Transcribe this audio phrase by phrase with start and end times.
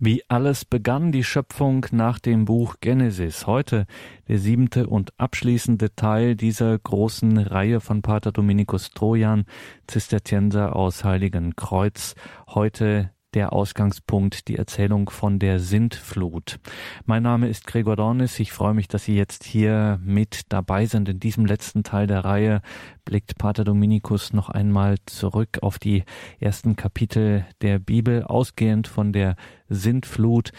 [0.00, 3.48] Wie alles begann die Schöpfung nach dem Buch Genesis.
[3.48, 3.86] Heute
[4.28, 9.44] der siebente und abschließende Teil dieser großen Reihe von Pater Dominikus Trojan,
[9.88, 12.14] Zisterzienser aus Heiligen Kreuz.
[12.46, 16.58] Heute der Ausgangspunkt, die Erzählung von der Sintflut.
[17.04, 18.40] Mein Name ist Gregor Dornis.
[18.40, 21.08] Ich freue mich, dass Sie jetzt hier mit dabei sind.
[21.08, 22.62] In diesem letzten Teil der Reihe
[23.04, 26.04] blickt Pater Dominikus noch einmal zurück auf die
[26.40, 29.36] ersten Kapitel der Bibel, ausgehend von der
[29.68, 30.52] Sintflut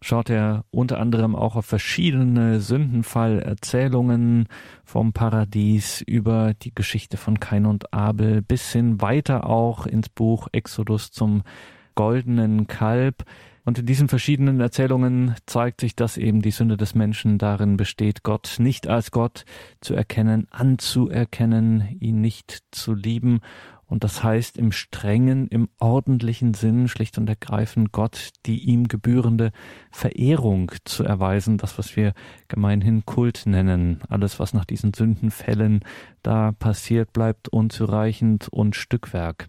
[0.00, 4.46] schaut er unter anderem auch auf verschiedene Sündenfallerzählungen
[4.84, 10.48] vom Paradies über die Geschichte von Kain und Abel bis hin weiter auch ins Buch
[10.52, 11.42] Exodus zum
[11.98, 13.24] goldenen Kalb.
[13.64, 18.22] Und in diesen verschiedenen Erzählungen zeigt sich, dass eben die Sünde des Menschen darin besteht,
[18.22, 19.44] Gott nicht als Gott
[19.80, 23.40] zu erkennen, anzuerkennen, ihn nicht zu lieben.
[23.88, 29.50] Und das heißt im strengen, im ordentlichen Sinn schlicht und ergreifend Gott die ihm gebührende
[29.90, 32.12] Verehrung zu erweisen, das, was wir
[32.48, 34.00] gemeinhin Kult nennen.
[34.08, 35.80] Alles, was nach diesen Sündenfällen
[36.22, 39.48] da passiert, bleibt unzureichend und Stückwerk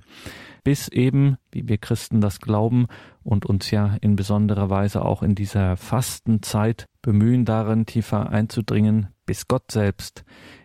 [0.64, 2.88] bis eben, wie wir Christen das glauben
[3.24, 9.48] und uns ja in besonderer Weise auch in dieser Fastenzeit bemühen, darin tiefer einzudringen, bis
[9.48, 10.24] Gott selbst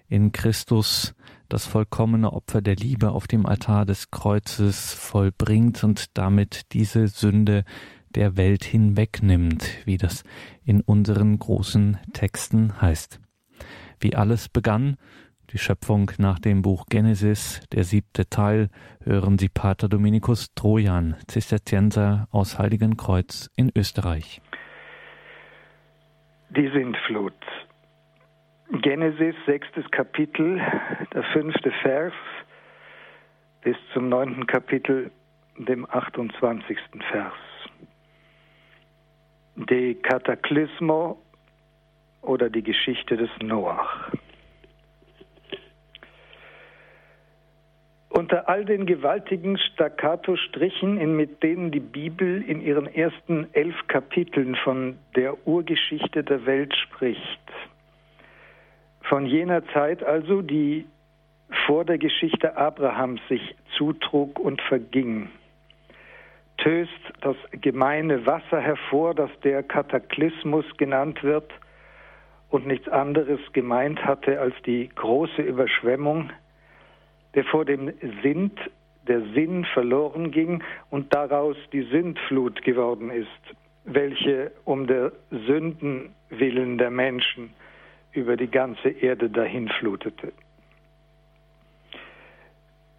[0.09, 1.15] in Christus
[1.49, 7.65] das vollkommene Opfer der Liebe auf dem Altar des Kreuzes vollbringt und damit diese Sünde
[8.15, 10.25] der Welt hinwegnimmt, wie das
[10.65, 13.21] in unseren großen Texten heißt.
[14.01, 14.97] Wie alles begann,
[15.51, 18.71] die Schöpfung nach dem Buch Genesis, der siebte Teil,
[19.03, 24.41] hören Sie Pater Dominikus Trojan, Zisterzienser aus Heiligenkreuz in Österreich.
[26.51, 27.35] Die Sintflut.
[28.71, 30.59] Genesis, sechstes Kapitel,
[31.13, 32.15] der fünfte Vers
[33.61, 35.11] bis zum neunten Kapitel,
[35.59, 36.79] dem 28.
[37.11, 37.35] Vers.
[39.57, 41.19] De Kataklysmo
[42.23, 44.11] oder die Geschichte des Noach.
[48.09, 54.99] Unter all den gewaltigen Staccato-Strichen, mit denen die Bibel in ihren ersten elf Kapiteln von
[55.17, 57.53] der Urgeschichte der Welt spricht,
[59.09, 60.87] von jener Zeit also, die
[61.67, 65.29] vor der Geschichte Abrahams sich zutrug und verging,
[66.59, 71.51] töst das gemeine Wasser hervor, das der Kataklysmus genannt wird
[72.49, 76.31] und nichts anderes gemeint hatte als die große Überschwemmung,
[77.35, 77.93] der vor dem
[78.23, 78.59] Sint,
[79.07, 83.29] der Sinn verloren ging und daraus die Sündflut geworden ist,
[83.85, 87.51] welche um der Sünden willen der Menschen
[88.15, 90.33] über die ganze Erde dahinflutete.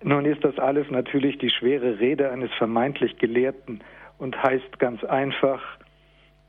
[0.04, 3.82] Nun ist das alles natürlich die schwere Rede eines vermeintlich Gelehrten
[4.18, 5.62] und heißt ganz einfach,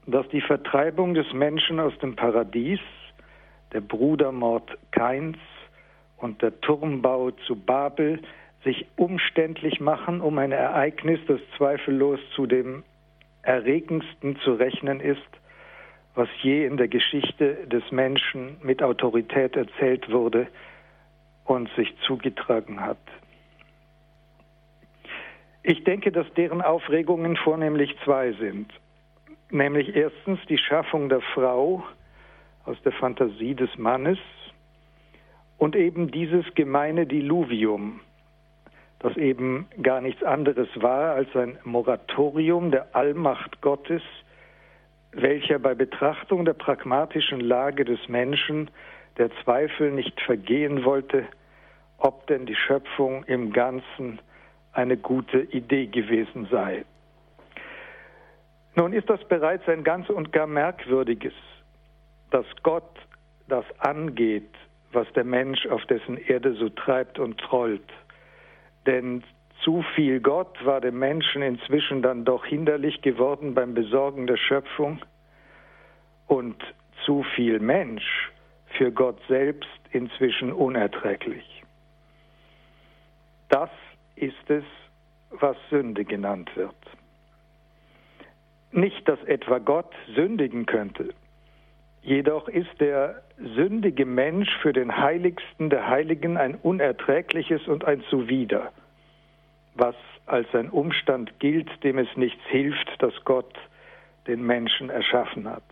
[0.07, 2.81] dass die Vertreibung des Menschen aus dem Paradies,
[3.73, 5.39] der Brudermord Kains,
[6.19, 8.21] und der Turmbau zu Babel
[8.65, 12.83] sich umständlich machen, um ein Ereignis, das zweifellos zu dem
[13.43, 15.21] erregendsten zu rechnen ist,
[16.17, 20.49] was je in der Geschichte des Menschen mit Autorität erzählt wurde
[21.45, 22.99] und sich zugetragen hat.
[25.63, 28.73] Ich denke, dass deren Aufregungen vornehmlich zwei sind.
[29.51, 31.85] Nämlich erstens die Schaffung der Frau
[32.65, 34.19] aus der Fantasie des Mannes
[35.59, 38.01] und eben dieses gemeine Diluvium,
[39.01, 44.03] das eben gar nichts anderes war als ein Moratorium der Allmacht Gottes,
[45.23, 48.71] welcher bei Betrachtung der pragmatischen Lage des Menschen
[49.19, 51.25] der Zweifel nicht vergehen wollte,
[51.99, 54.21] ob denn die Schöpfung im Ganzen
[54.73, 56.85] eine gute Idee gewesen sei.
[58.75, 61.33] Nun ist das bereits ein ganz und gar merkwürdiges,
[62.31, 62.85] dass Gott
[63.49, 64.51] das angeht,
[64.93, 67.89] was der Mensch auf dessen Erde so treibt und trollt.
[68.85, 69.25] Denn
[69.63, 75.01] zu viel Gott war dem Menschen inzwischen dann doch hinderlich geworden beim Besorgen der Schöpfung
[76.27, 76.57] und
[77.05, 78.31] zu viel Mensch
[78.79, 81.63] für Gott selbst inzwischen unerträglich.
[83.49, 83.71] Das
[84.17, 84.65] ist es,
[85.31, 86.75] was Sünde genannt wird.
[88.73, 91.15] Nicht, dass etwa Gott sündigen könnte,
[92.07, 93.21] Jedoch ist der
[93.57, 98.71] sündige Mensch für den Heiligsten der Heiligen ein unerträgliches und ein Zuwider,
[99.77, 99.95] was
[100.27, 103.55] als ein Umstand gilt, dem es nichts hilft, dass Gott
[104.27, 105.63] den Menschen erschaffen hat.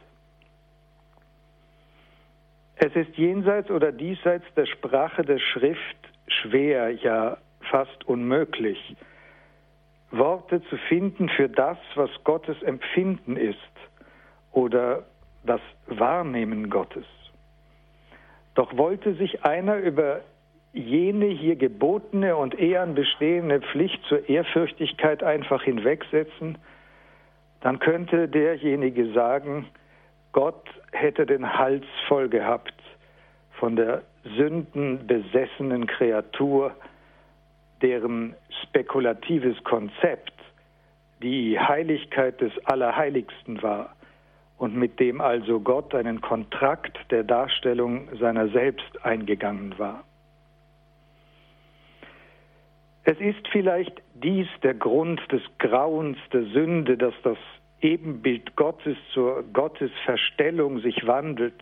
[2.77, 5.97] Es ist jenseits oder diesseits der Sprache der Schrift
[6.27, 7.39] schwer, ja
[7.71, 8.97] fast unmöglich,
[10.11, 13.59] Worte zu finden für das, was Gottes Empfinden ist
[14.53, 15.05] oder
[15.45, 17.07] das Wahrnehmen Gottes.
[18.55, 20.21] Doch wollte sich einer über
[20.75, 26.59] jene hier gebotene und ehern bestehende Pflicht zur Ehrfürchtigkeit einfach hinwegsetzen,
[27.61, 29.67] dann könnte derjenige sagen,
[30.33, 32.75] Gott hätte den Hals voll gehabt
[33.53, 34.03] von der
[34.37, 36.73] sündenbesessenen Kreatur,
[37.81, 40.33] deren spekulatives Konzept
[41.23, 43.95] die Heiligkeit des Allerheiligsten war
[44.59, 50.05] und mit dem also Gott einen Kontrakt der Darstellung seiner selbst eingegangen war.
[53.05, 57.39] Es ist vielleicht dies der Grund des Grauens der Sünde, dass das
[57.81, 61.61] Ebenbild Gottes zur Gottesverstellung sich wandelt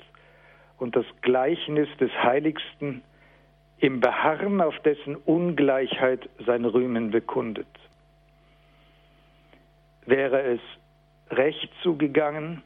[0.78, 3.02] und das Gleichnis des Heiligsten
[3.78, 7.66] im Beharren auf dessen Ungleichheit sein Rühmen bekundet.
[10.06, 10.60] Wäre es
[11.30, 12.62] recht zugegangen,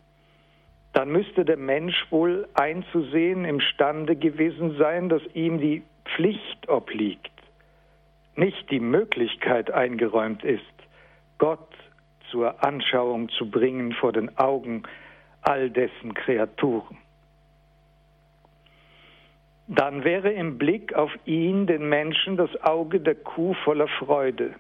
[0.92, 7.32] dann müsste der Mensch wohl einzusehen imstande gewesen sein, dass ihm die Pflicht obliegt,
[8.36, 10.62] nicht die Möglichkeit eingeräumt ist,
[11.38, 11.68] Gott
[12.30, 14.82] zur Anschauung zu bringen vor den Augen
[15.42, 16.98] all dessen Kreaturen.
[19.68, 24.54] Dann wäre im Blick auf ihn, den Menschen, das Auge der Kuh voller Freude.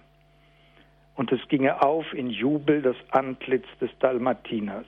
[1.14, 4.86] Und es ginge auf in Jubel das Antlitz des Dalmatiners.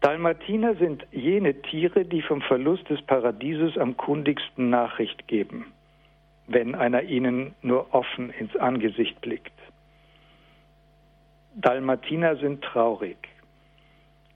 [0.00, 5.72] Dalmatiner sind jene Tiere, die vom Verlust des Paradieses am kundigsten Nachricht geben
[6.52, 9.52] wenn einer ihnen nur offen ins Angesicht blickt.
[11.54, 13.16] Dalmatiner sind traurig.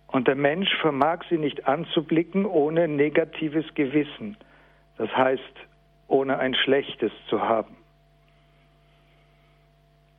[0.09, 4.37] Und der Mensch vermag sie nicht anzublicken ohne negatives Gewissen,
[4.99, 5.43] das heißt
[6.09, 7.77] ohne ein schlechtes zu haben.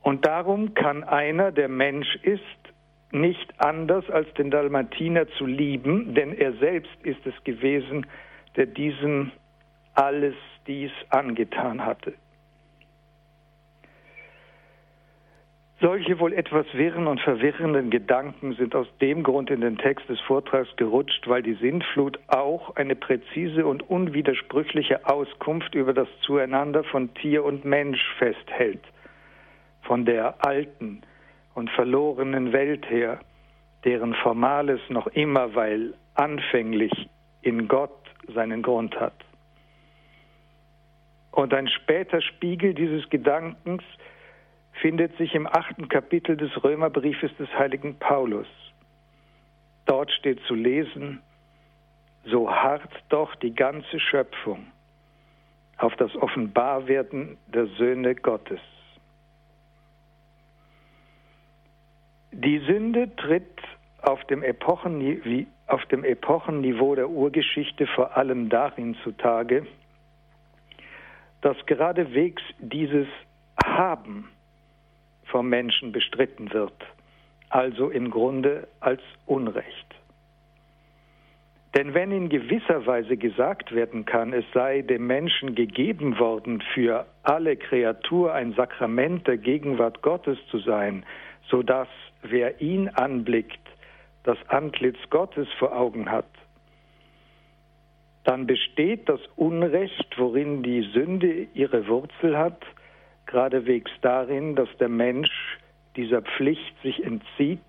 [0.02, 2.42] Und darum kann einer, der Mensch ist,
[3.12, 8.06] nicht anders als den Dalmatiner zu lieben, denn er selbst ist es gewesen,
[8.56, 9.32] der diesem
[9.94, 10.36] alles
[10.68, 12.14] dies angetan hatte.
[15.80, 20.20] Solche wohl etwas wirren und verwirrenden Gedanken sind aus dem Grund in den Text des
[20.22, 27.14] Vortrags gerutscht, weil die Sintflut auch eine präzise und unwidersprüchliche Auskunft über das Zueinander von
[27.14, 28.82] Tier und Mensch festhält,
[29.84, 31.04] von der alten
[31.54, 33.20] und verlorenen Welt her,
[33.86, 37.08] deren Formales noch immer, weil anfänglich
[37.44, 37.92] in Gott
[38.34, 39.27] seinen Grund hat.
[41.38, 43.84] Und ein später Spiegel dieses Gedankens
[44.82, 48.48] findet sich im achten Kapitel des Römerbriefes des heiligen Paulus.
[49.86, 51.22] Dort steht zu lesen,
[52.26, 54.66] so hart doch die ganze Schöpfung
[55.78, 58.62] auf das Offenbarwerden der Söhne Gottes.
[62.32, 63.62] Die Sünde tritt
[64.02, 64.44] auf dem,
[65.68, 69.68] auf dem Epochenniveau der Urgeschichte vor allem darin zutage,
[71.42, 73.08] dass geradewegs dieses
[73.64, 74.30] Haben
[75.26, 76.74] vom Menschen bestritten wird,
[77.50, 79.88] also im Grunde als Unrecht.
[81.76, 87.06] Denn wenn in gewisser Weise gesagt werden kann, es sei dem Menschen gegeben worden, für
[87.24, 91.06] alle Kreatur ein Sakrament der Gegenwart Gottes zu sein,
[91.50, 91.88] so dass
[92.24, 93.60] wer ihn anblickt,
[94.24, 96.26] das Antlitz Gottes vor Augen hat,
[98.28, 102.62] dann besteht das Unrecht, worin die Sünde ihre Wurzel hat,
[103.26, 105.58] geradewegs darin, dass der Mensch
[105.96, 107.62] dieser Pflicht sich entzieht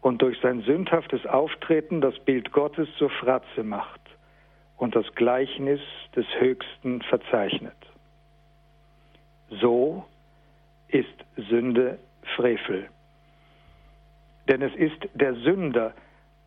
[0.00, 4.00] und durch sein sündhaftes Auftreten das Bild Gottes zur Fratze macht
[4.78, 5.80] und das Gleichnis
[6.16, 7.76] des Höchsten verzeichnet.
[9.50, 10.06] So
[10.88, 11.98] ist Sünde
[12.34, 12.88] Frevel.
[14.48, 16.00] Denn es ist der Sünder, der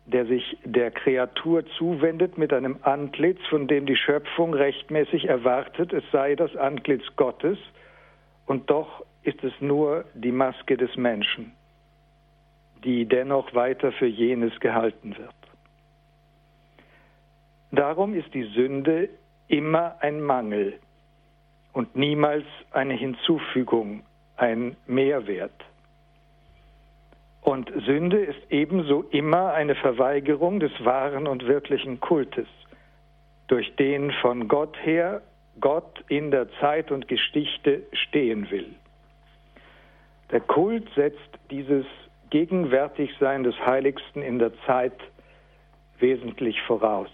[0.06, 6.34] sich der Kreatur zuwendet mit einem Antlitz, von dem die Schöpfung rechtmäßig erwartet, es sei
[6.34, 7.58] das Antlitz Gottes,
[8.46, 11.52] und doch ist es nur die Maske des Menschen,
[12.84, 15.34] die dennoch weiter für jenes gehalten wird.
[17.72, 19.08] Darum ist die Sünde
[19.48, 20.78] immer ein Mangel
[21.72, 24.04] und niemals eine Hinzufügung,
[24.36, 25.64] ein Mehrwert.
[27.44, 32.48] Und Sünde ist ebenso immer eine Verweigerung des wahren und wirklichen Kultes,
[33.48, 35.20] durch den von Gott her
[35.60, 38.74] Gott in der Zeit und Geschichte stehen will.
[40.30, 41.84] Der Kult setzt dieses
[42.30, 44.98] Gegenwärtigsein des Heiligsten in der Zeit
[46.00, 47.10] wesentlich voraus.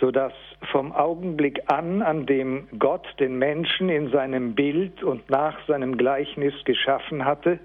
[0.00, 0.32] sodass
[0.72, 6.52] vom Augenblick an, an dem Gott den Menschen in seinem Bild und nach seinem Gleichnis
[6.64, 7.60] geschaffen hatte,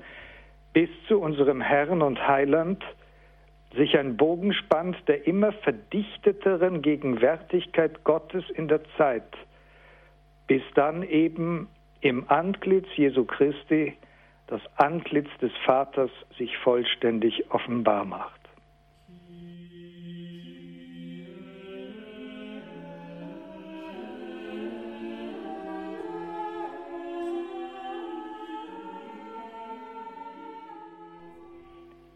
[0.73, 2.83] bis zu unserem Herrn und Heiland,
[3.75, 9.31] sich ein Bogen spannt der immer verdichteteren Gegenwärtigkeit Gottes in der Zeit,
[10.47, 11.69] bis dann eben
[12.01, 13.95] im Antlitz Jesu Christi
[14.47, 18.38] das Antlitz des Vaters sich vollständig offenbar macht.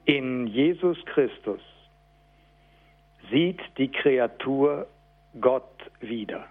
[0.05, 1.61] In Jesus Christus
[3.31, 4.87] sieht die Kreatur
[5.39, 5.63] Gott
[6.01, 6.45] wieder,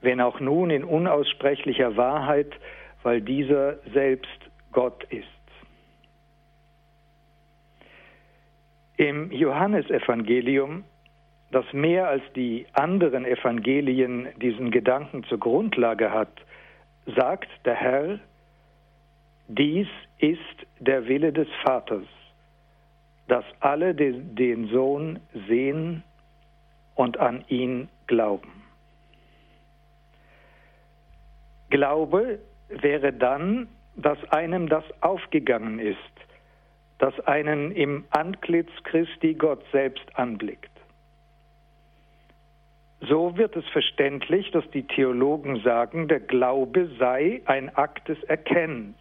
[0.00, 2.52] wenn auch nun in unaussprechlicher Wahrheit,
[3.02, 4.38] weil dieser selbst
[4.72, 5.26] Gott ist.
[8.96, 10.84] Im Johannesevangelium,
[11.52, 16.32] das mehr als die anderen Evangelien diesen Gedanken zur Grundlage hat,
[17.14, 18.18] sagt der Herr,
[19.48, 19.88] dies
[20.18, 22.06] ist der Wille des Vaters,
[23.28, 26.02] dass alle den Sohn sehen
[26.94, 28.62] und an ihn glauben.
[31.70, 32.38] Glaube
[32.68, 35.98] wäre dann, dass einem das aufgegangen ist,
[36.98, 40.70] dass einen im Antlitz Christi Gott selbst anblickt.
[43.00, 48.96] So wird es verständlich, dass die Theologen sagen, der Glaube sei ein Akt des Erkennens.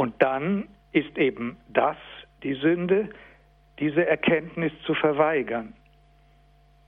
[0.00, 1.98] Und dann ist eben das
[2.42, 3.10] die Sünde,
[3.80, 5.74] diese Erkenntnis zu verweigern.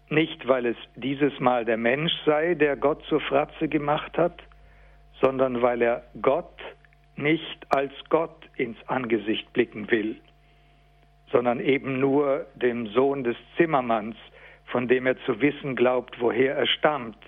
[0.08, 4.42] Nicht, weil es dieses Mal der Mensch sei, der Gott zur Fratze gemacht hat,
[5.20, 6.58] sondern weil er Gott
[7.14, 10.16] nicht als Gott ins Angesicht blicken will,
[11.30, 14.16] sondern eben nur dem Sohn des Zimmermanns,
[14.64, 17.18] von dem er zu wissen glaubt, woher er stammt,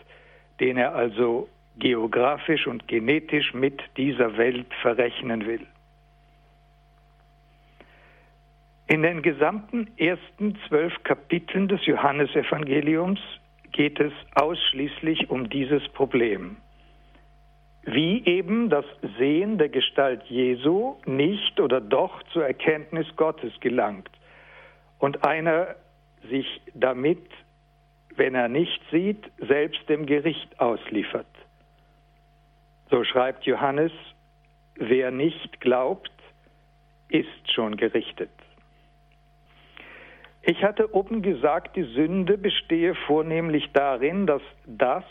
[0.60, 5.66] den er also geografisch und genetisch mit dieser Welt verrechnen will.
[8.94, 13.18] In den gesamten ersten zwölf Kapiteln des Johannesevangeliums
[13.72, 16.58] geht es ausschließlich um dieses Problem.
[17.82, 18.84] Wie eben das
[19.18, 24.08] Sehen der Gestalt Jesu nicht oder doch zur Erkenntnis Gottes gelangt
[25.00, 25.74] und einer
[26.30, 27.28] sich damit,
[28.14, 31.26] wenn er nicht sieht, selbst dem Gericht ausliefert.
[32.90, 33.90] So schreibt Johannes,
[34.76, 36.12] wer nicht glaubt,
[37.08, 38.30] ist schon gerichtet.
[40.46, 45.04] Ich hatte oben gesagt, die Sünde bestehe vornehmlich darin, dass das,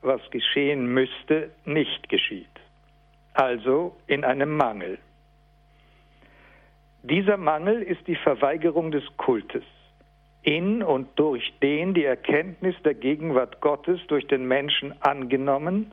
[0.00, 2.48] was geschehen müsste, nicht geschieht.
[3.34, 4.98] Also in einem Mangel.
[7.02, 9.64] Dieser Mangel ist die Verweigerung des Kultes,
[10.42, 15.92] in und durch den die Erkenntnis der Gegenwart Gottes durch den Menschen angenommen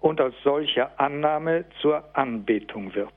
[0.00, 3.12] und als solcher Annahme zur Anbetung wird.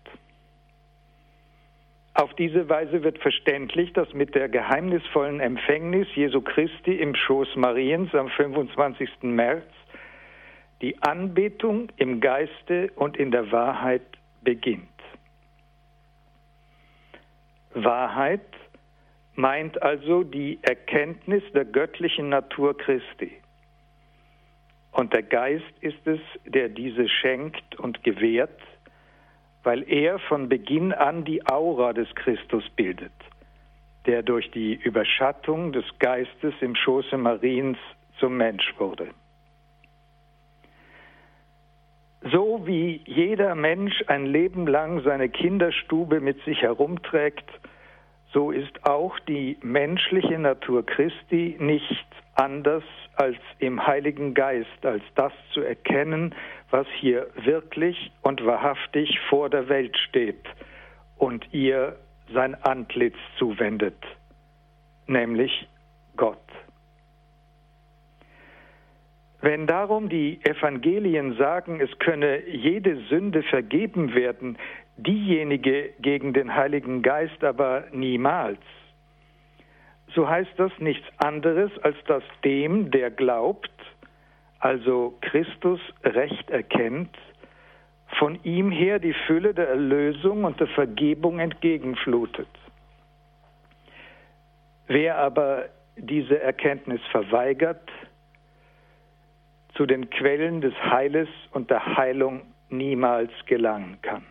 [2.20, 8.14] Auf diese Weise wird verständlich, dass mit der geheimnisvollen Empfängnis Jesu Christi im Schoß Mariens
[8.14, 9.10] am 25.
[9.22, 9.64] März
[10.82, 14.02] die Anbetung im Geiste und in der Wahrheit
[14.42, 14.84] beginnt.
[17.74, 18.42] Wahrheit
[19.36, 23.32] meint also die Erkenntnis der göttlichen Natur Christi.
[24.92, 28.60] Und der Geist ist es, der diese schenkt und gewährt,
[29.64, 33.12] weil er von Beginn an die Aura des Christus bildet,
[34.06, 37.78] der durch die Überschattung des Geistes im Schoße Mariens
[38.20, 39.10] zum Mensch wurde.
[42.32, 47.50] So wie jeder Mensch ein Leben lang seine Kinderstube mit sich herumträgt,
[48.34, 52.84] so ist auch die menschliche Natur Christi nicht anders
[53.20, 56.34] als im Heiligen Geist, als das zu erkennen,
[56.72, 60.46] was hier wirklich und wahrhaftig vor der Welt steht
[61.18, 61.98] und ihr
[62.34, 63.98] sein Antlitz zuwendet,
[65.06, 65.68] nämlich
[66.16, 66.38] Gott.
[69.42, 74.58] Wenn darum die Evangelien sagen, es könne jede Sünde vergeben werden,
[74.96, 78.60] diejenige gegen den Heiligen Geist aber niemals,
[80.16, 83.72] so heißt das nichts anderes, als dass dem, der glaubt,
[84.60, 87.16] also Christus recht erkennt,
[88.18, 92.48] von ihm her die Fülle der Erlösung und der Vergebung entgegenflutet.
[94.88, 97.88] Wer aber diese Erkenntnis verweigert,
[99.76, 104.26] zu den Quellen des Heiles und der Heilung niemals gelangen kann.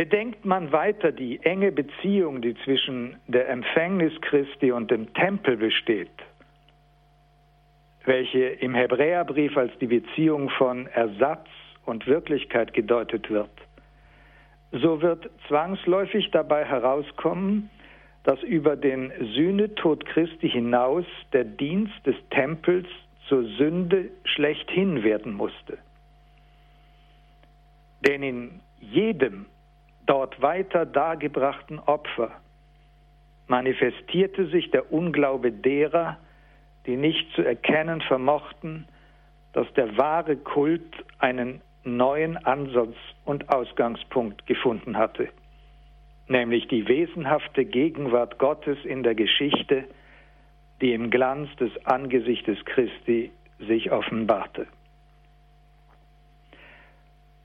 [0.00, 6.08] Bedenkt man weiter die enge Beziehung, die zwischen der Empfängnis Christi und dem Tempel besteht,
[8.06, 11.46] welche im Hebräerbrief als die Beziehung von Ersatz
[11.84, 13.50] und Wirklichkeit gedeutet wird,
[14.72, 17.68] so wird zwangsläufig dabei herauskommen,
[18.24, 21.04] dass über den Sühnetod Christi hinaus
[21.34, 22.88] der Dienst des Tempels
[23.28, 25.76] zur Sünde schlechthin werden musste.
[28.00, 29.44] Denn in jedem
[30.10, 32.32] dort weiter dargebrachten Opfer
[33.46, 36.18] manifestierte sich der Unglaube derer,
[36.86, 38.88] die nicht zu erkennen vermochten,
[39.52, 45.28] dass der wahre Kult einen neuen Ansatz und Ausgangspunkt gefunden hatte,
[46.26, 49.84] nämlich die wesenhafte Gegenwart Gottes in der Geschichte,
[50.80, 54.66] die im Glanz des Angesichtes Christi sich offenbarte.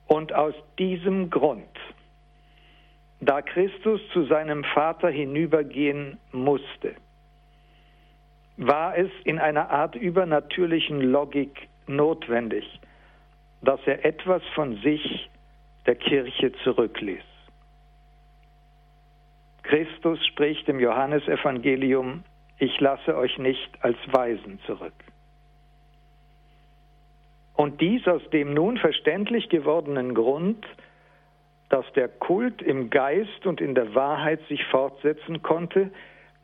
[0.08, 1.62] Und aus diesem Grund,
[3.20, 6.94] da Christus zu seinem Vater hinübergehen musste,
[8.56, 12.64] war es in einer Art übernatürlichen Logik notwendig,
[13.62, 15.30] dass er etwas von sich
[15.86, 17.22] der Kirche zurückließ.
[19.62, 22.22] Christus spricht im Johannesevangelium,
[22.58, 24.94] ich lasse euch nicht als Weisen zurück.
[27.54, 30.64] Und dies aus dem nun verständlich gewordenen Grund,
[31.68, 35.90] dass der Kult im Geist und in der Wahrheit sich fortsetzen konnte,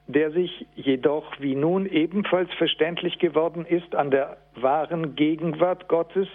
[0.09, 6.29] der sich jedoch, wie nun ebenfalls verständlich geworden ist, an der wahren Gegenwart Gottes,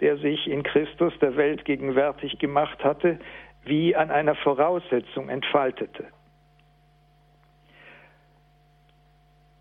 [0.00, 3.18] der sich in Christus der Welt gegenwärtig gemacht hatte,
[3.64, 6.06] wie an einer Voraussetzung entfaltete.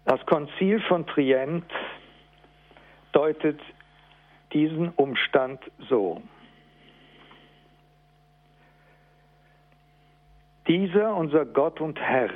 [0.05, 1.71] Das Konzil von Trient
[3.11, 3.59] deutet
[4.51, 6.21] diesen Umstand so.
[10.67, 12.29] Dieser unser Gott und Herr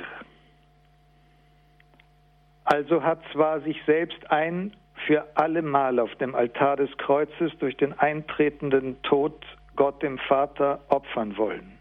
[2.66, 4.72] also hat zwar sich selbst ein
[5.06, 11.36] für allemal auf dem Altar des Kreuzes durch den eintretenden Tod Gott dem Vater opfern
[11.36, 11.78] wollen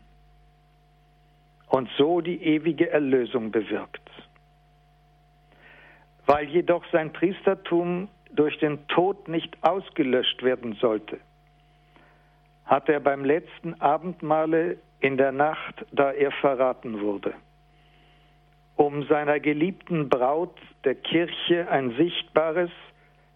[1.69, 4.09] und so die ewige Erlösung bewirkt.
[6.27, 11.19] Weil jedoch sein Priestertum durch den Tod nicht ausgelöscht werden sollte,
[12.65, 17.35] hat er beim letzten Abendmahle in der Nacht, da er verraten wurde,
[18.75, 22.71] um seiner geliebten Braut der Kirche ein sichtbares,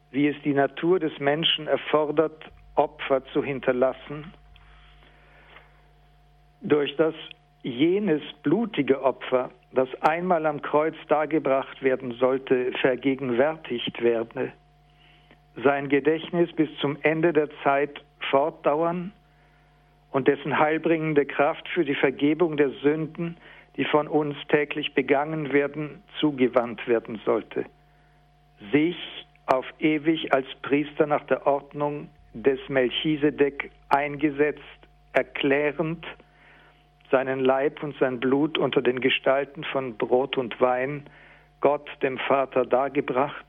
[0.09, 4.33] wie es die Natur des Menschen erfordert, Opfer zu hinterlassen,
[6.61, 7.13] durch das
[7.61, 14.53] jenes blutige Opfer, das einmal am Kreuz dargebracht werden sollte, vergegenwärtigt werde,
[15.63, 19.11] sein Gedächtnis bis zum Ende der Zeit fortdauern
[20.11, 23.37] und dessen heilbringende Kraft für die Vergebung der Sünden,
[23.77, 27.65] die von uns täglich begangen werden, zugewandt werden sollte.
[28.71, 28.97] Sich
[29.45, 34.61] auf ewig als Priester nach der Ordnung des Melchisedek eingesetzt,
[35.13, 36.05] erklärend,
[37.09, 41.03] seinen Leib und sein Blut unter den Gestalten von Brot und Wein
[41.61, 43.45] Gott dem Vater dargebracht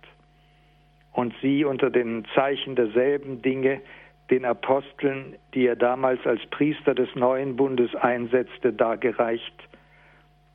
[1.12, 3.80] und sie unter den Zeichen derselben Dinge
[4.30, 9.54] den Aposteln, die er damals als Priester des neuen Bundes einsetzte, dargereicht,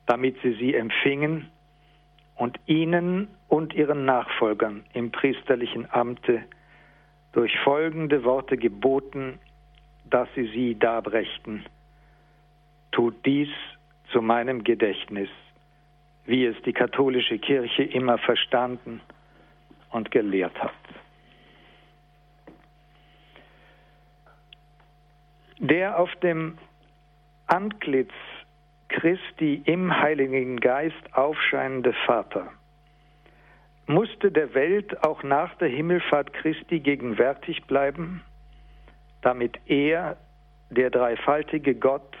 [0.06, 1.50] damit sie sie empfingen
[2.36, 6.42] und ihnen und ihren Nachfolgern im priesterlichen Amte
[7.32, 9.38] durch folgende Worte geboten,
[10.08, 11.64] dass sie sie darbrächten.
[12.92, 13.48] Tut dies
[14.10, 15.28] zu meinem Gedächtnis,
[16.24, 19.00] wie es die katholische Kirche immer verstanden
[19.90, 20.72] und gelehrt hat.
[25.58, 26.58] Der auf dem
[27.46, 28.12] Antlitz
[28.88, 32.52] Christi im Heiligen Geist aufscheinende Vater
[33.86, 38.22] musste der Welt auch nach der Himmelfahrt Christi gegenwärtig bleiben,
[39.22, 40.16] damit er,
[40.70, 42.16] der dreifaltige Gott,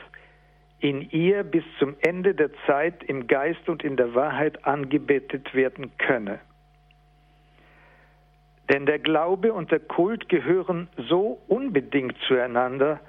[0.78, 5.90] in ihr bis zum Ende der Zeit im Geist und in der Wahrheit angebetet werden
[5.98, 6.38] könne.
[8.72, 13.00] Denn der Glaube und der Kult gehören so unbedingt zueinander,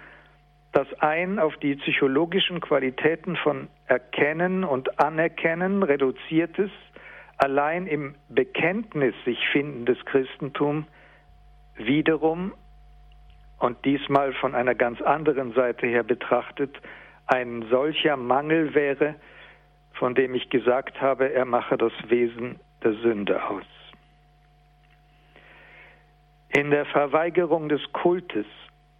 [0.77, 6.69] dass ein auf die psychologischen Qualitäten von Erkennen und Anerkennen reduziertes,
[7.37, 10.85] allein im Bekenntnis sich findendes Christentum
[11.77, 12.53] wiederum
[13.57, 16.79] und diesmal von einer ganz anderen Seite her betrachtet,
[17.25, 19.15] ein solcher Mangel wäre,
[19.93, 23.65] von dem ich gesagt habe, er mache das Wesen der Sünde aus.
[26.49, 28.45] In der Verweigerung des Kultes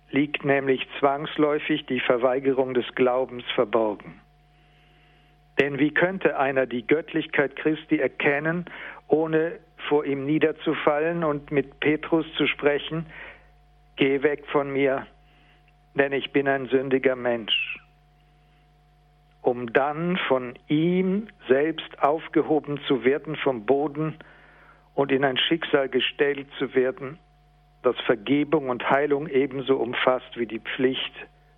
[0.09, 4.21] liegt nämlich zwangsläufig die Verweigerung des Glaubens verborgen.
[5.59, 8.65] Denn wie könnte einer die Göttlichkeit Christi erkennen,
[9.07, 13.05] ohne vor ihm niederzufallen und mit Petrus zu sprechen,
[13.97, 15.07] Geh weg von mir,
[15.95, 17.79] denn ich bin ein sündiger Mensch,
[19.41, 24.15] um dann von ihm selbst aufgehoben zu werden vom Boden
[24.93, 27.17] und in ein Schicksal gestellt zu werden,
[27.87, 31.13] das Vergebung und Heilung ebenso umfasst wie die Pflicht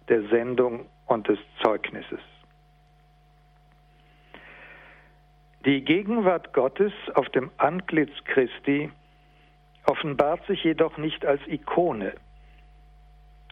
[0.09, 2.19] der Sendung und des Zeugnisses.
[5.65, 8.91] Die Gegenwart Gottes auf dem Antlitz Christi
[9.87, 12.13] offenbart sich jedoch nicht als Ikone,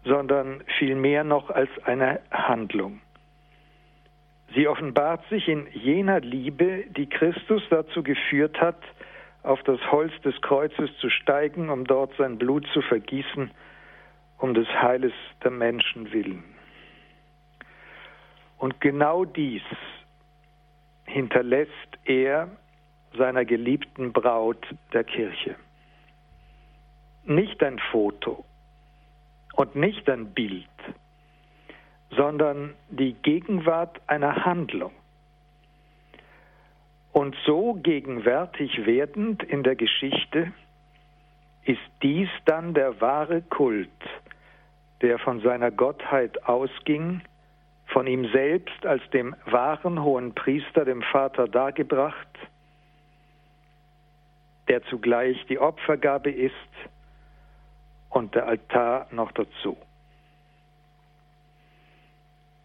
[0.05, 3.01] sondern vielmehr noch als eine Handlung.
[4.53, 8.77] Sie offenbart sich in jener Liebe, die Christus dazu geführt hat,
[9.43, 13.52] auf das Holz des Kreuzes zu steigen, um dort sein Blut zu vergießen,
[14.39, 16.43] um des Heiles der Menschen willen.
[18.58, 19.63] Und genau dies
[21.06, 21.71] hinterlässt
[22.06, 22.50] er
[23.17, 25.56] seiner geliebten Braut der Kirche.
[27.23, 28.45] Nicht ein Foto
[29.56, 30.67] und nicht ein Bild,
[32.12, 34.91] sondern die Gegenwart einer Handlung.
[37.17, 40.53] Und so gegenwärtig werdend in der Geschichte
[41.65, 43.89] ist dies dann der wahre Kult,
[45.01, 47.21] der von seiner Gottheit ausging
[47.88, 52.38] von ihm selbst als dem wahren hohen Priester, dem Vater, dargebracht,
[54.67, 56.53] der zugleich die Opfergabe ist
[58.12, 59.75] und der Altar noch dazu.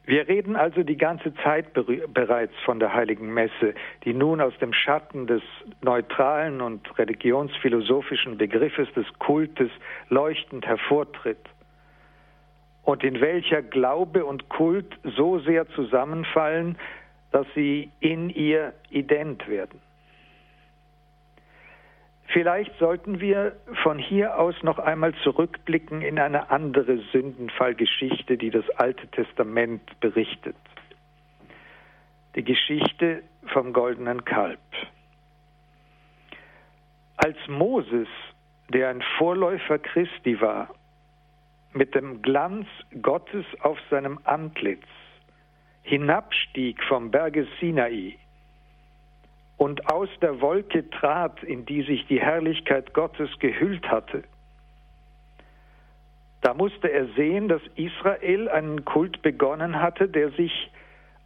[0.04, 4.72] Wir reden also die ganze Zeit bereits von der heiligen Messe, die nun aus dem
[4.72, 5.42] Schatten des
[5.80, 9.70] neutralen und religionsphilosophischen Begriffes des Kultes
[10.08, 11.38] leuchtend hervortritt
[12.82, 16.76] und in welcher Glaube und Kult so sehr zusammenfallen,
[17.30, 19.80] dass sie in ihr ident werden.
[22.32, 28.68] Vielleicht sollten wir von hier aus noch einmal zurückblicken in eine andere Sündenfallgeschichte, die das
[28.70, 30.56] Alte Testament berichtet.
[32.34, 34.60] Die Geschichte vom goldenen Kalb.
[37.16, 38.08] Als Moses,
[38.70, 40.74] der ein Vorläufer Christi war,
[41.74, 42.66] mit dem Glanz
[43.02, 44.86] Gottes auf seinem Antlitz
[45.82, 48.18] hinabstieg vom Berge Sinai
[49.62, 54.24] und aus der Wolke trat, in die sich die Herrlichkeit Gottes gehüllt hatte,
[56.40, 60.68] da musste er sehen, dass Israel einen Kult begonnen hatte, der sich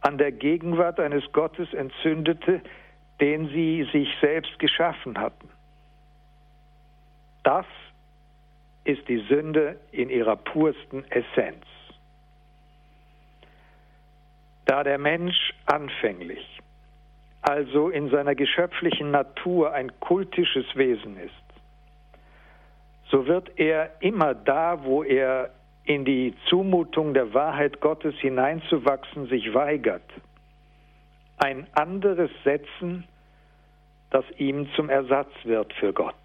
[0.01, 2.61] an der Gegenwart eines Gottes entzündete,
[3.19, 5.49] den sie sich selbst geschaffen hatten.
[7.41, 7.65] Das
[8.83, 11.65] ist die Sünde in ihrer pursten Essenz.
[14.65, 16.45] Da der Mensch anfänglich,
[17.41, 21.33] also in seiner geschöpflichen Natur ein kultisches Wesen ist,
[23.09, 25.51] so wird er immer da, wo er
[25.85, 30.03] in die Zumutung der Wahrheit Gottes hineinzuwachsen sich weigert,
[31.37, 33.05] ein anderes setzen,
[34.09, 36.15] das ihm zum Ersatz wird für Gott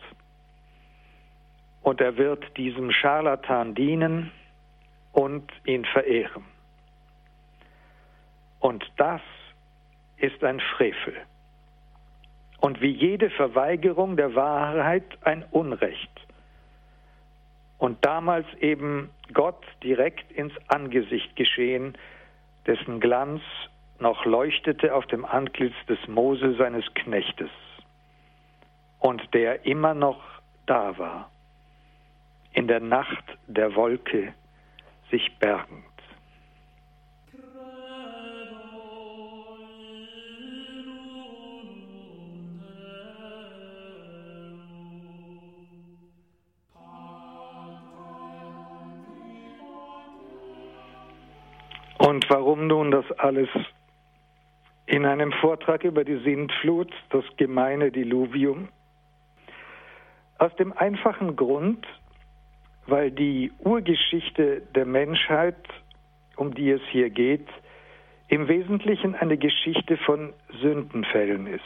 [1.82, 4.30] und er wird diesem Scharlatan dienen
[5.12, 6.44] und ihn verehren.
[8.60, 9.20] Und das
[10.22, 11.14] ist ein Frevel.
[12.60, 16.10] Und wie jede Verweigerung der Wahrheit ein Unrecht.
[17.78, 21.98] Und damals eben Gott direkt ins Angesicht geschehen,
[22.66, 23.42] dessen Glanz
[23.98, 27.50] noch leuchtete auf dem Antlitz des Mose seines Knechtes
[29.00, 30.22] und der immer noch
[30.66, 31.30] da war
[32.52, 34.34] in der Nacht der Wolke
[35.10, 35.91] sich bergend.
[52.04, 53.48] Und warum nun das alles
[54.86, 58.70] in einem Vortrag über die Sintflut, das gemeine Diluvium?
[60.36, 61.86] Aus dem einfachen Grund,
[62.88, 65.54] weil die Urgeschichte der Menschheit,
[66.34, 67.46] um die es hier geht,
[68.26, 71.62] im Wesentlichen eine Geschichte von Sündenfällen ist.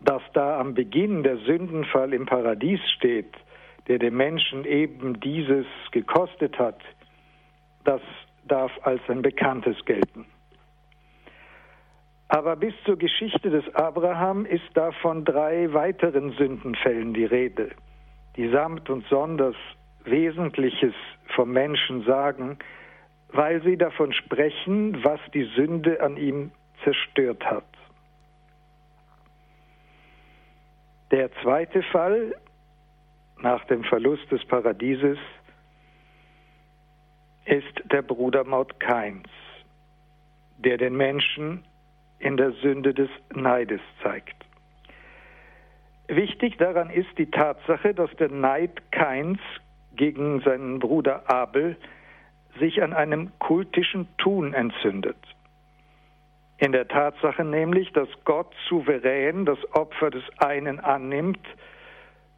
[0.00, 3.34] Dass da am Beginn der Sündenfall im Paradies steht,
[3.88, 6.78] der dem Menschen eben dieses gekostet hat,
[7.84, 8.00] das
[8.46, 10.26] darf als ein bekanntes gelten.
[12.28, 17.70] Aber bis zur Geschichte des Abraham ist da von drei weiteren Sündenfällen die Rede
[18.36, 19.56] die samt und sonders
[20.04, 20.94] Wesentliches
[21.34, 22.58] vom Menschen sagen,
[23.28, 26.50] weil sie davon sprechen, was die Sünde an ihm
[26.82, 27.64] zerstört hat.
[31.10, 32.34] Der zweite Fall
[33.40, 35.18] nach dem Verlust des Paradieses
[37.44, 39.28] ist der Brudermord Kains,
[40.58, 41.64] der den Menschen
[42.18, 44.36] in der Sünde des Neides zeigt.
[46.08, 49.40] Wichtig daran ist die Tatsache, dass der Neid Kains
[49.96, 51.76] gegen seinen Bruder Abel
[52.58, 55.16] sich an einem kultischen Tun entzündet.
[56.58, 61.46] In der Tatsache nämlich, dass Gott souverän das Opfer des einen annimmt,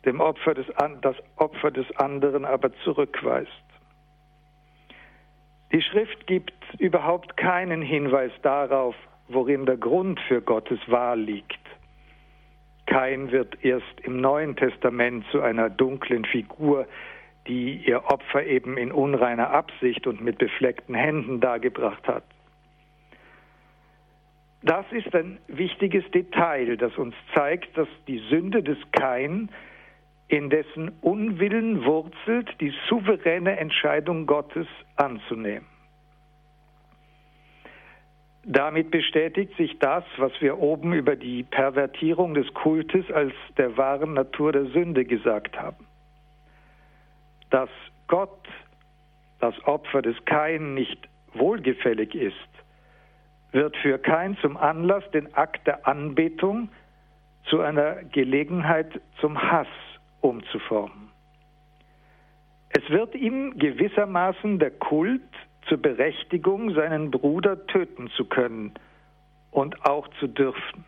[0.04, 0.66] dem Opfer des,
[1.02, 3.65] das Opfer des anderen aber zurückweist.
[5.72, 8.94] Die Schrift gibt überhaupt keinen Hinweis darauf,
[9.28, 11.58] worin der Grund für Gottes Wahl liegt.
[12.86, 16.86] Kain wird erst im Neuen Testament zu einer dunklen Figur,
[17.48, 22.24] die ihr Opfer eben in unreiner Absicht und mit befleckten Händen dargebracht hat.
[24.62, 29.48] Das ist ein wichtiges Detail, das uns zeigt, dass die Sünde des Kain
[30.28, 35.66] in dessen Unwillen wurzelt, die souveräne Entscheidung Gottes anzunehmen.
[38.48, 44.14] Damit bestätigt sich das, was wir oben über die Pervertierung des Kultes als der wahren
[44.14, 45.84] Natur der Sünde gesagt haben.
[47.50, 47.70] Dass
[48.06, 48.48] Gott
[49.40, 52.34] das Opfer des Kain nicht wohlgefällig ist,
[53.52, 56.68] wird für Kain zum Anlass, den Akt der Anbetung
[57.44, 59.68] zu einer Gelegenheit zum Hass
[60.26, 61.10] umzuformen.
[62.70, 65.22] Es wird ihm gewissermaßen der Kult
[65.68, 68.74] zur Berechtigung, seinen Bruder töten zu können
[69.50, 70.84] und auch zu dürfen.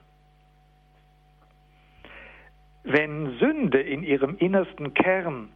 [2.85, 5.51] Wenn Sünde in ihrem innersten Kern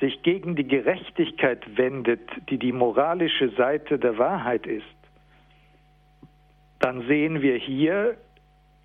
[0.00, 4.84] sich gegen die Gerechtigkeit wendet, die die moralische Seite der Wahrheit ist,
[6.80, 8.16] dann sehen wir hier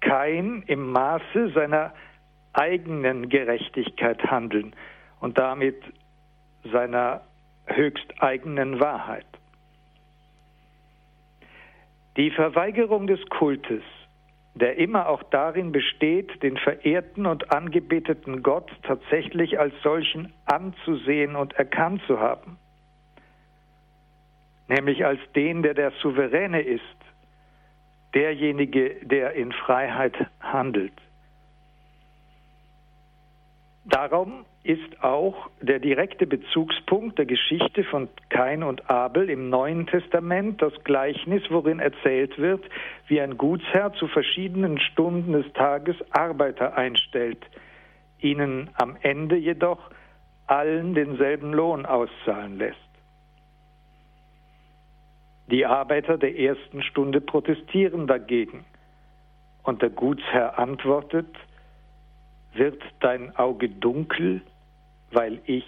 [0.02, 1.94] kein im Maße seiner
[2.54, 4.76] eigenen Gerechtigkeit handeln
[5.20, 5.82] und damit
[6.72, 7.22] seiner
[7.66, 9.26] höchst eigenen Wahrheit.
[12.18, 13.84] Die Verweigerung des Kultes,
[14.56, 21.54] der immer auch darin besteht, den verehrten und angebeteten Gott tatsächlich als solchen anzusehen und
[21.54, 22.58] erkannt zu haben,
[24.68, 26.82] nämlich als den, der der Souveräne ist,
[28.16, 30.94] derjenige, der in Freiheit handelt.
[33.90, 40.62] Darum ist auch der direkte Bezugspunkt der Geschichte von Kain und Abel im Neuen Testament
[40.62, 42.66] das Gleichnis, worin erzählt wird,
[43.08, 47.40] wie ein Gutsherr zu verschiedenen Stunden des Tages Arbeiter einstellt,
[48.20, 49.80] ihnen am Ende jedoch
[50.48, 52.78] allen denselben Lohn auszahlen lässt.
[55.50, 58.66] Die Arbeiter der ersten Stunde protestieren dagegen
[59.64, 61.34] und der Gutsherr antwortet,
[62.54, 64.42] wird dein Auge dunkel,
[65.12, 65.66] weil ich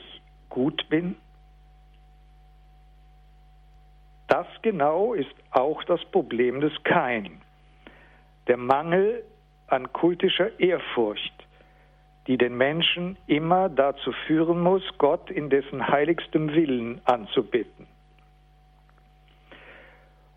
[0.50, 1.16] gut bin?
[4.28, 7.42] Das genau ist auch das Problem des Kain.
[8.48, 9.24] Der Mangel
[9.68, 11.34] an kultischer Ehrfurcht,
[12.28, 17.88] die den Menschen immer dazu führen muss, Gott in dessen heiligstem Willen anzubitten.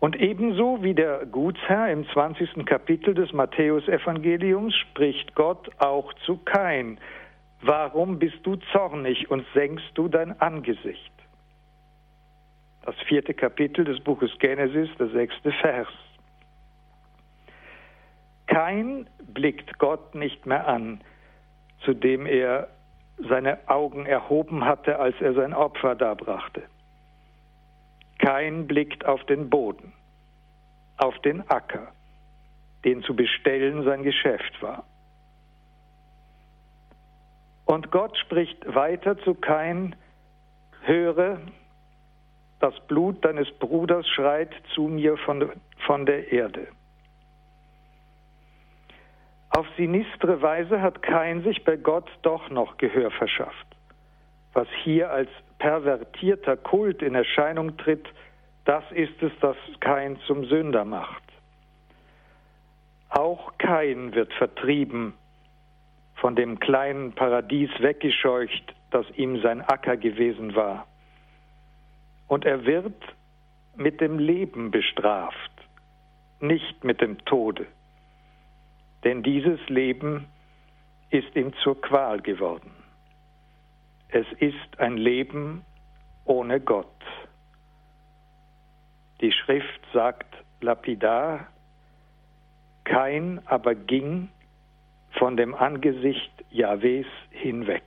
[0.03, 2.65] Und ebenso wie der Gutsherr im 20.
[2.65, 6.99] Kapitel des Matthäusevangeliums spricht Gott auch zu Kain.
[7.61, 11.13] Warum bist du zornig und senkst du dein Angesicht?
[12.85, 15.87] Das vierte Kapitel des Buches Genesis, der sechste Vers.
[18.47, 20.99] Kain blickt Gott nicht mehr an,
[21.85, 22.67] zu dem er
[23.29, 26.63] seine Augen erhoben hatte, als er sein Opfer darbrachte.
[28.23, 29.91] Kein blickt auf den Boden,
[30.95, 31.91] auf den Acker,
[32.85, 34.85] den zu bestellen sein Geschäft war.
[37.65, 39.97] Und Gott spricht weiter zu Kain,
[40.83, 41.41] höre,
[42.61, 45.51] das Blut deines Bruders schreit zu mir von,
[45.85, 46.69] von der Erde.
[49.49, 53.67] Auf sinistre Weise hat Kain sich bei Gott doch noch Gehör verschafft.
[54.53, 55.29] Was hier als
[55.63, 58.05] pervertierter Kult in Erscheinung tritt,
[58.65, 61.23] das ist es, das Kain zum Sünder macht.
[63.07, 65.13] Auch Kain wird vertrieben,
[66.15, 70.85] von dem kleinen Paradies weggescheucht, das ihm sein Acker gewesen war.
[72.27, 73.01] Und er wird
[73.77, 75.51] mit dem Leben bestraft,
[76.41, 77.67] nicht mit dem Tode.
[79.05, 80.27] Denn dieses Leben
[81.09, 82.82] ist ihm zur Qual geworden.
[84.15, 85.65] Es ist ein Leben
[86.25, 86.85] ohne Gott.
[89.21, 90.27] Die Schrift sagt
[90.61, 91.47] lapidar,
[92.83, 94.29] kein aber ging
[95.17, 97.81] von dem Angesicht Jahwes hinweg.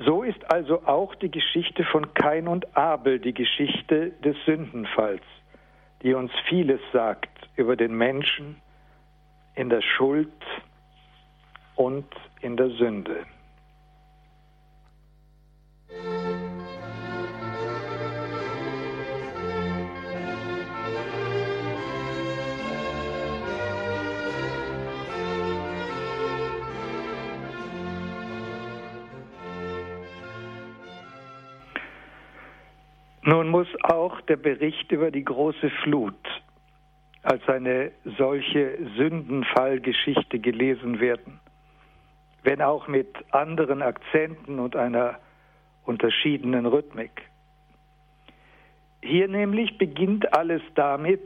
[0.00, 5.22] So ist also auch die Geschichte von Kain und Abel die Geschichte des Sündenfalls,
[6.02, 8.60] die uns vieles sagt über den Menschen
[9.54, 10.32] in der Schuld
[11.76, 12.06] und
[12.40, 13.26] in der Sünde.
[33.24, 36.14] Nun muss auch der Bericht über die große Flut
[37.22, 41.40] als eine solche Sündenfallgeschichte gelesen werden,
[42.42, 45.18] wenn auch mit anderen Akzenten und einer
[45.84, 47.22] unterschiedenen Rhythmik.
[49.02, 51.22] Hier nämlich beginnt alles damit,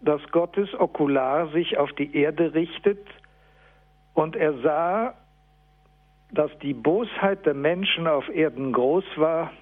[0.00, 3.06] dass Gottes Okular sich auf die Erde richtet
[4.14, 5.14] und er sah,
[6.32, 9.52] dass die Bosheit der Menschen auf Erden groß war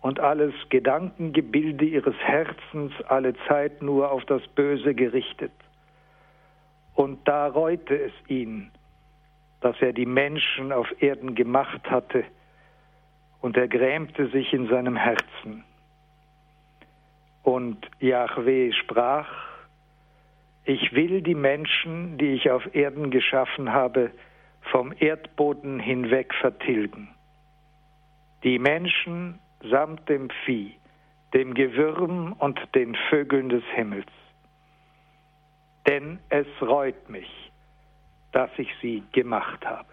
[0.00, 5.52] und alles Gedankengebilde ihres Herzens alle Zeit nur auf das Böse gerichtet.
[6.94, 8.72] Und da reute es ihn,
[9.60, 12.24] dass er die Menschen auf Erden gemacht hatte,
[13.40, 15.64] und er grämte sich in seinem Herzen.
[17.44, 19.28] Und Yahweh sprach,
[20.64, 24.10] ich will die Menschen, die ich auf Erden geschaffen habe,
[24.70, 27.08] vom Erdboden hinweg vertilgen.
[28.44, 30.76] Die Menschen samt dem Vieh,
[31.32, 34.12] dem Gewürm und den Vögeln des Himmels.
[35.86, 37.47] Denn es reut mich,
[38.32, 39.88] dass ich sie gemacht habe.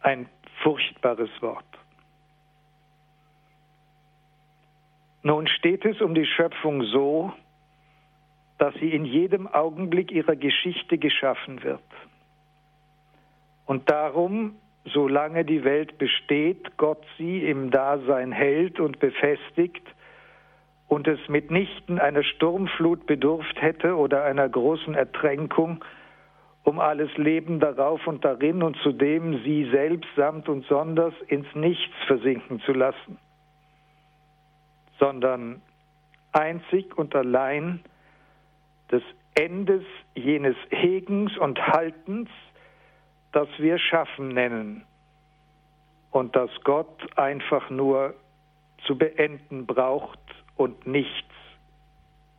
[0.00, 0.28] Ein
[0.62, 1.64] furchtbares Wort.
[5.22, 7.32] Nun steht es um die Schöpfung so,
[8.58, 11.82] dass sie in jedem Augenblick ihrer Geschichte geschaffen wird.
[13.66, 14.56] Und darum
[14.92, 19.82] solange die Welt besteht, Gott sie im Dasein hält und befestigt
[20.88, 25.84] und es mitnichten einer Sturmflut bedurft hätte oder einer großen Ertränkung,
[26.62, 31.94] um alles Leben darauf und darin und zudem sie selbst samt und sonders ins Nichts
[32.06, 33.18] versinken zu lassen,
[34.98, 35.62] sondern
[36.32, 37.80] einzig und allein
[38.90, 39.02] des
[39.34, 42.28] Endes jenes Hegens und Haltens,
[43.32, 44.84] das wir Schaffen nennen
[46.10, 48.14] und das Gott einfach nur
[48.86, 50.18] zu beenden braucht
[50.56, 51.34] und nichts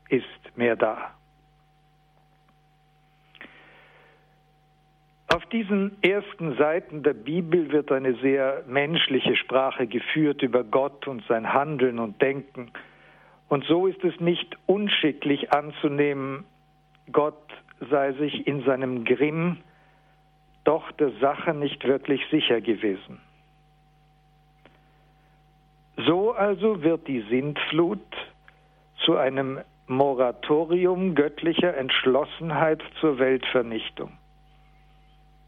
[0.10, 1.12] ist mehr da.
[5.34, 11.24] Auf diesen ersten Seiten der Bibel wird eine sehr menschliche Sprache geführt über Gott und
[11.28, 12.72] sein Handeln und Denken.
[13.50, 16.46] Und so ist es nicht unschicklich anzunehmen,
[17.12, 17.38] Gott
[17.90, 19.58] sei sich in seinem Grimm
[20.64, 23.20] doch der Sache nicht wirklich sicher gewesen.
[26.06, 28.00] So also wird die Sintflut
[29.04, 34.12] zu einem Moratorium göttlicher Entschlossenheit zur Weltvernichtung.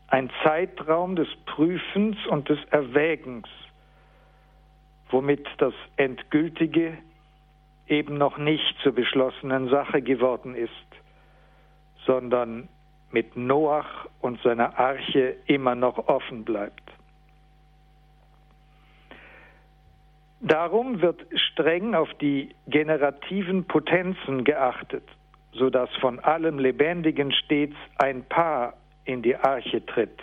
[0.07, 3.47] Ein Zeitraum des Prüfens und des Erwägens,
[5.11, 6.97] womit das Endgültige
[7.87, 10.71] eben noch nicht zur beschlossenen Sache geworden ist,
[12.05, 12.69] sondern
[13.11, 16.83] mit Noach und seiner Arche immer noch offen bleibt.
[20.41, 25.03] Darum wird streng auf die generativen Potenzen geachtet,
[25.51, 28.73] so dass von allem Lebendigen stets ein Paar
[29.03, 30.17] in die Arche tritt,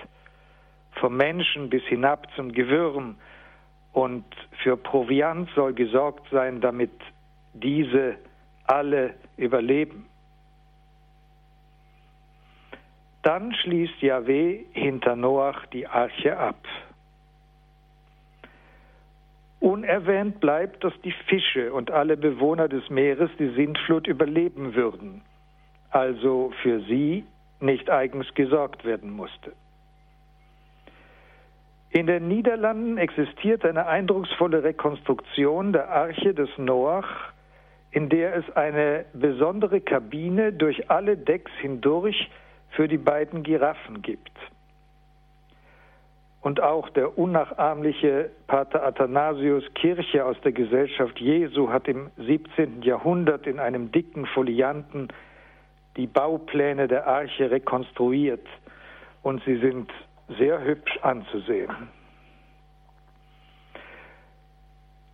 [0.93, 3.17] vom Menschen bis hinab zum Gewürm,
[3.97, 4.27] und
[4.63, 6.91] für Proviant soll gesorgt sein, damit
[7.55, 8.17] diese
[8.67, 10.05] alle überleben.
[13.23, 16.59] Dann schließt Yahweh hinter Noach die Arche ab.
[19.61, 25.23] Unerwähnt bleibt, dass die Fische und alle Bewohner des Meeres die Sintflut überleben würden,
[25.91, 27.25] also für sie
[27.61, 29.53] nicht eigens gesorgt werden musste.
[31.91, 37.33] In den Niederlanden existiert eine eindrucksvolle Rekonstruktion der Arche des Noach,
[37.91, 42.31] in der es eine besondere Kabine durch alle Decks hindurch
[42.71, 44.37] für die beiden Giraffen gibt.
[46.47, 52.83] Und auch der unnachahmliche Pater Athanasius Kirche aus der Gesellschaft Jesu hat im 17.
[52.83, 55.09] Jahrhundert in einem dicken Folianten
[55.97, 58.47] die Baupläne der Arche rekonstruiert
[59.25, 59.91] und sie sind
[60.39, 61.89] sehr hübsch anzusehen.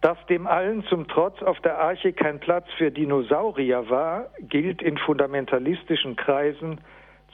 [0.03, 4.99] Dass dem allen zum Trotz auf der Arche kein Platz für Dinosaurier war, gilt in
[4.99, 6.79] fundamentalistischen Kreisen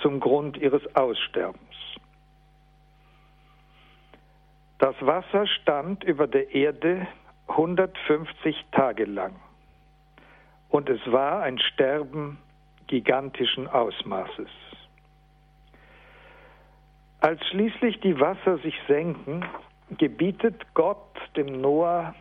[0.00, 1.67] zum Grund ihres Aussterbens.
[4.78, 7.06] Das Wasser stand über der Erde
[7.48, 9.34] 150 Tage lang
[10.68, 12.38] und es war ein Sterben
[12.86, 14.50] gigantischen Ausmaßes.
[17.20, 19.44] Als schließlich die Wasser sich senken,
[19.96, 22.14] gebietet Gott dem Noah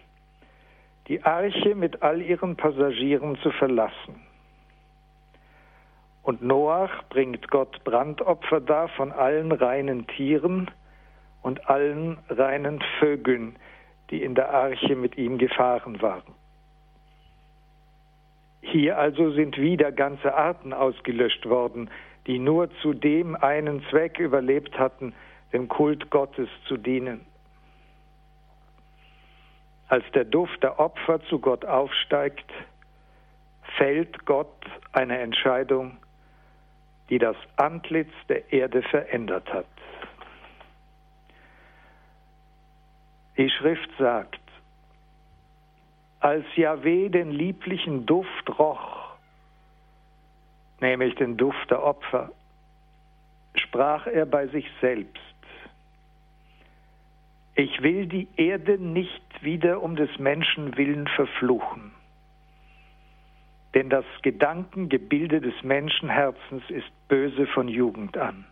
[1.08, 4.22] die Arche mit all ihren Passagieren zu verlassen.
[6.24, 10.70] Und Noach bringt Gott Brandopfer dar von allen reinen Tieren
[11.42, 13.56] und allen reinen Vögeln,
[14.10, 16.34] die in der Arche mit ihm gefahren waren.
[18.62, 21.90] Hier also sind wieder ganze Arten ausgelöscht worden,
[22.26, 25.14] die nur zu dem einen Zweck überlebt hatten,
[25.54, 27.26] dem Kult Gottes zu dienen.
[29.88, 32.52] Als der Duft der Opfer zu Gott aufsteigt,
[33.78, 35.98] fällt Gott eine Entscheidung,
[37.10, 39.66] die das Antlitz der Erde verändert hat.
[43.38, 44.40] Die Schrift sagt,
[46.20, 49.12] als Yahweh den lieblichen Duft roch,
[50.82, 52.32] nämlich den Duft der Opfer,
[53.56, 55.22] sprach er bei sich selbst,
[57.54, 61.92] ich will die Erde nicht wieder um des Menschen willen verfluchen.
[63.74, 68.46] Denn das Gedankengebilde des Menschenherzens ist böse von Jugend an.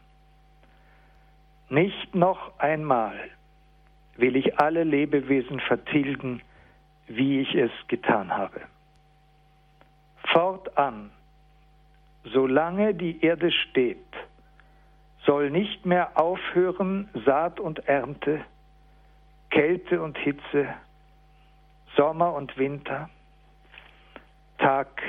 [1.70, 3.16] Nicht noch einmal
[4.18, 6.42] will ich alle Lebewesen vertilgen,
[7.08, 8.62] wie ich es getan habe.
[10.32, 11.12] Fortan,
[12.24, 13.98] solange die Erde steht,
[15.26, 18.46] soll nicht mehr aufhören Saat und Ernte,
[19.50, 20.68] Kälte und Hitze,
[21.96, 23.10] Sommer und Winter,
[24.58, 25.02] Tag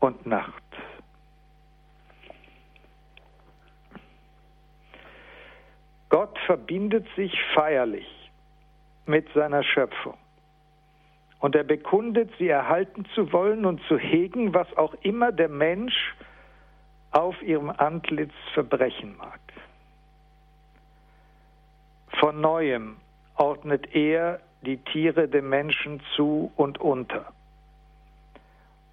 [0.00, 0.61] und Nacht.
[6.12, 8.30] Gott verbindet sich feierlich
[9.06, 10.18] mit seiner Schöpfung
[11.40, 16.14] und er bekundet, sie erhalten zu wollen und zu hegen, was auch immer der Mensch
[17.12, 19.40] auf ihrem Antlitz verbrechen mag.
[22.20, 22.98] Von neuem
[23.36, 27.32] ordnet er die Tiere dem Menschen zu und unter.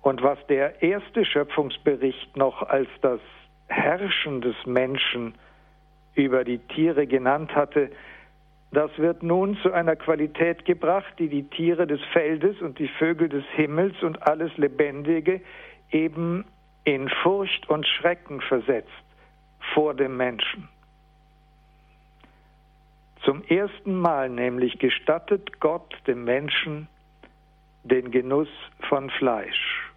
[0.03, 3.19] Und was der erste Schöpfungsbericht noch als das
[3.67, 5.35] Herrschen des Menschen
[6.15, 7.91] über die Tiere genannt hatte,
[8.71, 13.27] das wird nun zu einer Qualität gebracht, die die Tiere des Feldes und die Vögel
[13.27, 15.41] des Himmels und alles Lebendige
[15.91, 16.45] eben
[16.83, 18.89] in Furcht und Schrecken versetzt
[19.73, 20.67] vor dem Menschen.
[23.23, 26.87] Zum ersten Mal nämlich gestattet Gott dem Menschen
[27.83, 28.49] den Genuss
[28.87, 29.91] von Fleisch.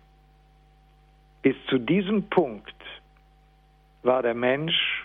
[1.42, 2.74] Bis zu diesem Punkt
[4.02, 5.01] war der Mensch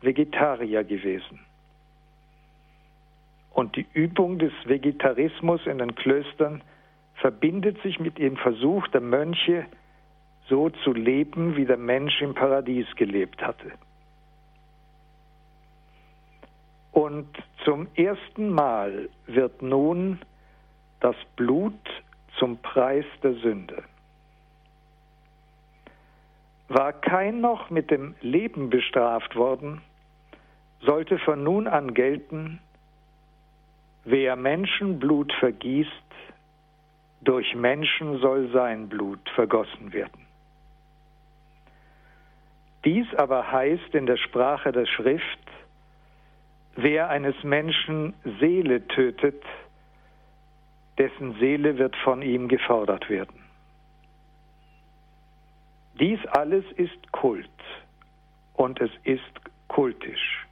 [0.00, 1.40] Vegetarier gewesen.
[3.52, 6.62] Und die Übung des Vegetarismus in den Klöstern
[7.16, 9.66] verbindet sich mit dem Versuch der Mönche,
[10.48, 13.72] so zu leben, wie der Mensch im Paradies gelebt hatte.
[16.92, 17.28] Und
[17.64, 20.20] zum ersten Mal wird nun
[21.00, 21.74] das Blut
[22.38, 23.82] zum Preis der Sünde.
[26.68, 29.80] War kein noch mit dem Leben bestraft worden,
[30.80, 32.60] sollte von nun an gelten,
[34.04, 35.90] wer Menschenblut vergießt,
[37.22, 40.26] durch Menschen soll sein Blut vergossen werden.
[42.84, 45.38] Dies aber heißt in der Sprache der Schrift,
[46.80, 49.42] Wer eines Menschen Seele tötet,
[50.96, 53.37] dessen Seele wird von ihm gefordert werden.
[56.00, 57.48] Dies alles ist Kult
[58.54, 59.22] und es ist
[59.66, 60.46] kultisch.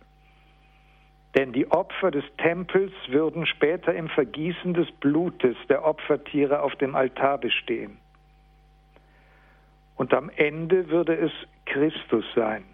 [1.36, 6.94] Denn die Opfer des Tempels würden später im Vergießen des Blutes der Opfertiere auf dem
[6.94, 7.98] Altar bestehen.
[9.96, 11.32] Und am Ende würde es
[11.66, 12.64] Christus sein,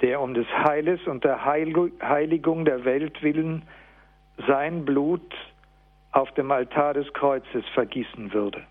[0.00, 3.62] der um des Heiles und der Heiligung der Welt willen
[4.46, 5.34] sein Blut
[6.12, 8.62] auf dem Altar des Kreuzes vergießen würde.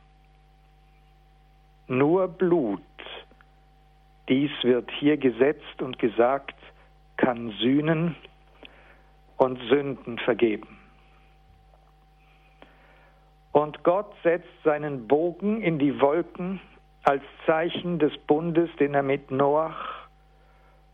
[1.92, 2.80] Nur Blut,
[4.30, 6.56] dies wird hier gesetzt und gesagt,
[7.18, 8.16] kann Sühnen
[9.36, 10.80] und Sünden vergeben.
[13.52, 16.62] Und Gott setzt seinen Bogen in die Wolken
[17.04, 20.08] als Zeichen des Bundes, den er mit Noach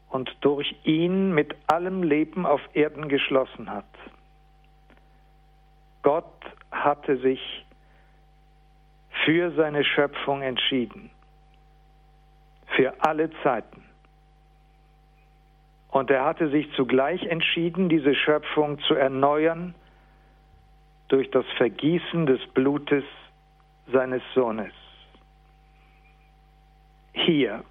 [0.09, 3.85] und durch ihn mit allem Leben auf Erden geschlossen hat.
[6.01, 6.25] Gott
[6.71, 7.66] hatte sich
[9.27, 11.09] für seine Schöpfung entschieden,
[12.77, 13.83] für alle Zeiten.
[15.89, 19.75] Und er hatte sich zugleich entschieden, diese Schöpfung zu erneuern
[21.09, 23.03] durch das Vergießen des Blutes
[23.91, 24.71] seines Sohnes.
[27.11, 27.65] Hier,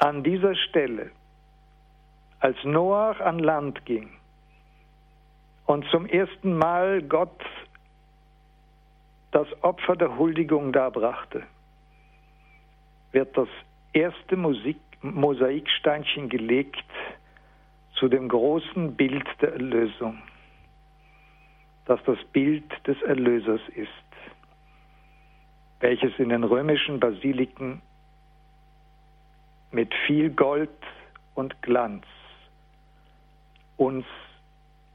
[0.00, 1.12] an dieser Stelle,
[2.40, 4.10] als Noach an Land ging
[5.66, 7.44] und zum ersten Mal Gott
[9.36, 11.42] das Opfer der Huldigung darbrachte,
[13.12, 13.48] wird das
[13.92, 16.82] erste Musik Mosaiksteinchen gelegt
[17.96, 20.22] zu dem großen Bild der Erlösung,
[21.84, 23.90] das das Bild des Erlösers ist,
[25.80, 27.82] welches in den römischen Basiliken
[29.70, 30.70] mit viel Gold
[31.34, 32.06] und Glanz
[33.76, 34.06] uns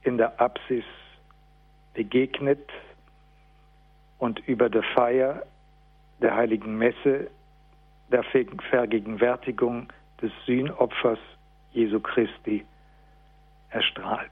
[0.02, 0.86] in der Apsis
[1.94, 2.68] begegnet
[4.22, 5.44] und über der Feier
[6.22, 7.32] der heiligen Messe
[8.12, 8.24] der
[8.70, 9.92] Vergegenwärtigung
[10.22, 11.18] des Sühnopfers
[11.72, 12.64] Jesu Christi
[13.72, 14.30] erstrahlt.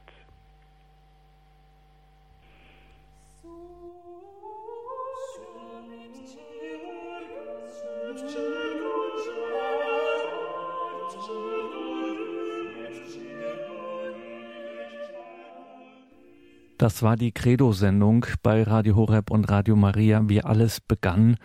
[16.80, 21.36] Das war die Credo-Sendung bei Radio Horeb und Radio Maria, wie alles begann.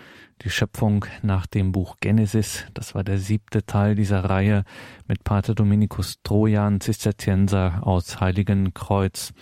[0.43, 2.65] Die Schöpfung nach dem Buch Genesis.
[2.73, 4.63] Das war der siebte Teil dieser Reihe
[5.09, 9.33] mit Pater Dominikus Trojan, Zisterzienser aus Heiligenkreuz.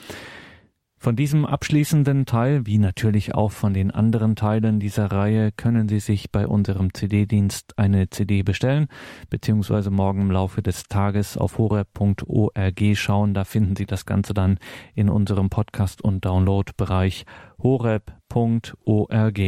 [1.03, 5.99] Von diesem abschließenden Teil, wie natürlich auch von den anderen Teilen dieser Reihe, können Sie
[5.99, 8.87] sich bei unserem CD-Dienst eine CD bestellen,
[9.29, 13.35] beziehungsweise morgen im Laufe des Tages auf horeb.org schauen.
[13.35, 14.61] Da finden Sie das Ganze dann
[14.95, 17.25] in unserem Podcast- und Download-Bereich
[17.61, 19.41] horeb.org.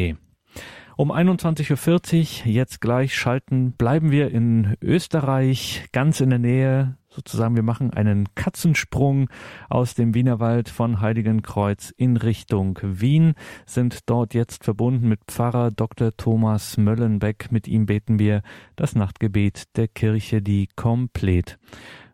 [0.97, 7.57] Um 21.40 Uhr jetzt gleich schalten, bleiben wir in Österreich, ganz in der Nähe, sozusagen,
[7.57, 9.29] wir machen einen Katzensprung
[9.69, 13.35] aus dem Wienerwald von Heiligenkreuz in Richtung Wien,
[13.67, 16.17] sind dort jetzt verbunden mit Pfarrer Dr.
[16.17, 17.53] Thomas Möllenbeck.
[17.53, 18.43] Mit ihm beten wir
[18.77, 21.59] das Nachtgebet der Kirche, die komplett.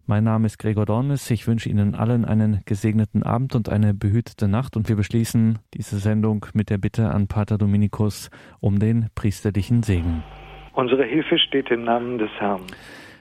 [0.07, 1.31] Mein Name ist Gregor Dornes.
[1.31, 4.77] Ich wünsche Ihnen allen einen gesegneten Abend und eine behütete Nacht.
[4.77, 8.29] Und wir beschließen diese Sendung mit der Bitte an Pater Dominikus
[8.59, 10.25] um den priesterlichen Segen.
[10.73, 12.63] Unsere Hilfe steht im Namen des Herrn.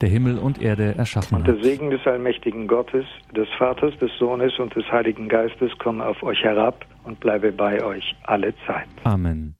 [0.02, 4.58] Der Himmel und Erde erschaffen Und der Segen des allmächtigen Gottes, des Vaters, des Sohnes
[4.60, 8.88] und des Heiligen Geistes komme auf euch herab und bleibe bei euch alle Zeit.
[9.04, 9.59] Amen.